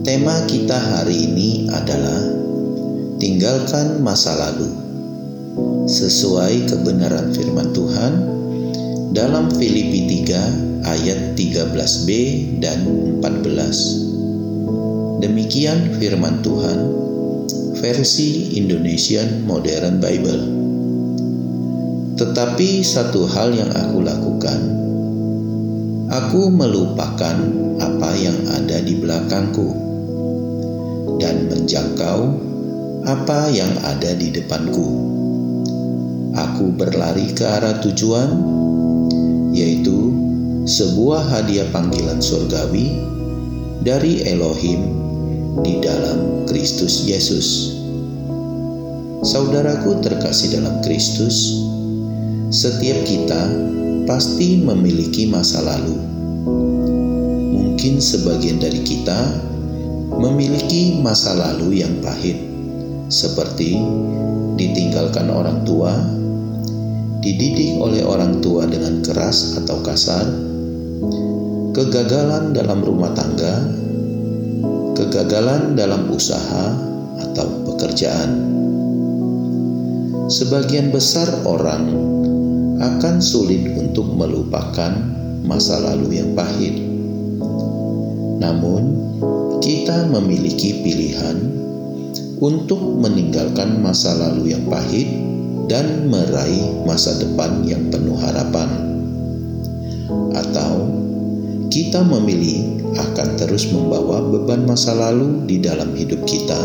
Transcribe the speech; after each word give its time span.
tema 0.00 0.48
kita 0.48 0.80
hari 0.80 1.28
ini 1.28 1.68
adalah 1.68 2.24
tinggalkan 3.20 4.00
masa 4.00 4.32
lalu. 4.32 4.72
Sesuai 5.84 6.72
kebenaran 6.72 7.36
firman 7.36 7.68
Tuhan 7.76 8.12
dalam 9.12 9.52
Filipi 9.52 10.24
3 10.24 10.88
ayat 10.88 11.36
13b 11.36 12.08
dan 12.64 12.80
14. 13.20 15.20
Demikian 15.20 16.00
firman 16.00 16.40
Tuhan 16.40 16.80
versi 17.76 18.56
Indonesian 18.56 19.44
Modern 19.44 20.00
Bible. 20.00 20.42
Tetapi 22.16 22.80
satu 22.80 23.28
hal 23.28 23.52
yang 23.52 23.68
aku 23.72 24.00
lakukan, 24.00 24.60
aku 26.08 26.48
melupakan 26.48 27.36
apa 27.80 28.10
yang 28.16 28.36
ada 28.48 28.80
di 28.84 29.00
belakangku 29.00 29.89
dan 31.20 31.46
menjangkau 31.52 32.20
apa 33.04 33.52
yang 33.52 33.70
ada 33.84 34.16
di 34.16 34.32
depanku. 34.32 35.08
Aku 36.36 36.72
berlari 36.74 37.32
ke 37.36 37.44
arah 37.44 37.80
tujuan, 37.84 38.30
yaitu 39.52 40.12
sebuah 40.64 41.26
hadiah 41.28 41.68
panggilan 41.72 42.20
surgawi 42.20 42.96
dari 43.80 44.24
Elohim 44.28 44.96
di 45.64 45.80
dalam 45.80 46.44
Kristus 46.46 47.04
Yesus. 47.08 47.76
Saudaraku 49.20 50.00
terkasih 50.00 50.56
dalam 50.60 50.80
Kristus, 50.80 51.60
setiap 52.48 53.04
kita 53.04 53.52
pasti 54.08 54.60
memiliki 54.60 55.28
masa 55.28 55.60
lalu. 55.60 55.96
Mungkin 57.52 58.00
sebagian 58.00 58.60
dari 58.60 58.80
kita 58.80 59.50
memiliki 60.10 60.98
masa 60.98 61.36
lalu 61.38 61.84
yang 61.86 62.02
pahit, 62.02 62.38
seperti 63.06 63.78
ditinggalkan 64.58 65.30
orang 65.30 65.62
tua, 65.62 65.94
dididik 67.20 67.78
oleh 67.78 68.02
orang 68.02 68.42
tua 68.42 68.66
dengan 68.66 69.04
keras 69.04 69.60
atau 69.62 69.78
kasar, 69.84 70.26
kegagalan 71.76 72.50
dalam 72.56 72.82
rumah 72.82 73.12
tangga, 73.14 73.54
kegagalan 74.98 75.78
dalam 75.78 76.10
usaha 76.10 76.74
atau 77.20 77.46
pekerjaan. 77.70 78.30
Sebagian 80.30 80.94
besar 80.94 81.26
orang 81.42 81.90
akan 82.80 83.18
sulit 83.20 83.66
untuk 83.76 84.08
melupakan 84.14 84.94
masa 85.44 85.82
lalu 85.82 86.22
yang 86.22 86.32
pahit. 86.32 86.78
Namun, 88.40 88.82
kita 89.60 90.08
memiliki 90.08 90.80
pilihan 90.80 91.36
untuk 92.40 92.80
meninggalkan 92.80 93.84
masa 93.84 94.16
lalu 94.16 94.56
yang 94.56 94.64
pahit 94.64 95.04
dan 95.68 96.08
meraih 96.08 96.80
masa 96.88 97.12
depan 97.20 97.60
yang 97.68 97.92
penuh 97.92 98.16
harapan, 98.16 98.68
atau 100.32 100.88
kita 101.68 102.00
memilih 102.00 102.80
akan 102.96 103.28
terus 103.38 103.68
membawa 103.70 104.24
beban 104.24 104.66
masa 104.66 104.96
lalu 104.96 105.44
di 105.46 105.60
dalam 105.62 105.92
hidup 105.94 106.24
kita 106.24 106.58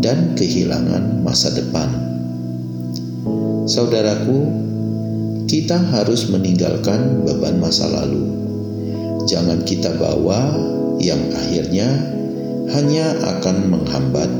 dan 0.00 0.32
kehilangan 0.34 1.20
masa 1.20 1.52
depan. 1.52 1.86
Saudaraku, 3.68 4.48
kita 5.44 5.76
harus 5.76 6.32
meninggalkan 6.32 7.22
beban 7.28 7.60
masa 7.60 7.86
lalu. 7.92 8.26
Jangan 9.28 9.62
kita 9.62 9.94
bawa 9.96 10.72
yang 10.98 11.20
akhirnya 11.34 11.88
hanya 12.72 13.12
akan 13.36 13.56
menghambat 13.68 14.30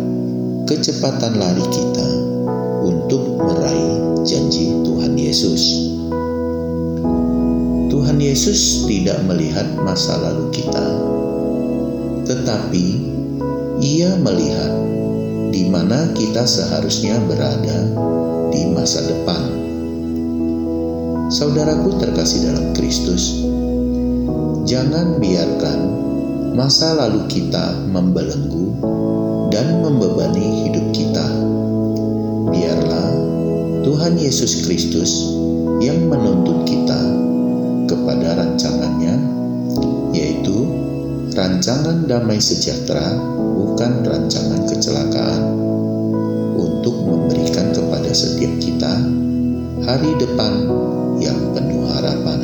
kecepatan 0.64 1.36
lari 1.36 1.64
kita 1.68 2.08
untuk 2.84 3.36
meraih 3.36 4.24
janji 4.24 4.72
Tuhan 4.80 5.12
Yesus. 5.16 5.92
Tuhan 7.92 8.16
Yesus 8.16 8.88
tidak 8.88 9.20
melihat 9.28 9.68
masa 9.84 10.16
lalu 10.20 10.48
kita, 10.52 10.86
tetapi 12.24 13.12
Ia 13.84 14.16
melihat 14.16 14.72
di 15.52 15.68
mana 15.68 16.08
kita 16.16 16.48
seharusnya 16.48 17.20
berada 17.28 17.84
di 18.48 18.70
masa 18.72 19.04
depan. 19.04 19.42
Saudaraku 21.28 22.00
terkasih 22.00 22.48
dalam 22.48 22.72
Kristus, 22.72 23.44
jangan 24.64 25.20
biarkan 25.20 25.78
masa 26.54 26.94
lalu 26.94 27.26
kita 27.26 27.74
membelenggu 27.90 28.78
dan 29.50 29.82
membebani 29.82 30.70
hidup 30.70 30.86
kita. 30.94 31.26
Biarlah 32.54 33.10
Tuhan 33.82 34.14
Yesus 34.14 34.62
Kristus 34.62 35.34
yang 35.82 36.06
menuntut 36.06 36.62
kita 36.62 37.00
kepada 37.90 38.38
rancangannya, 38.38 39.18
yaitu 40.14 40.54
rancangan 41.34 42.06
damai 42.06 42.38
sejahtera, 42.38 43.18
bukan 43.58 44.06
rancangan 44.06 44.62
kecelakaan, 44.70 45.42
untuk 46.54 46.94
memberikan 47.02 47.74
kepada 47.74 48.14
setiap 48.14 48.54
kita 48.62 48.94
hari 49.82 50.10
depan 50.22 50.70
yang 51.18 51.36
penuh 51.50 51.82
harapan. 51.90 52.43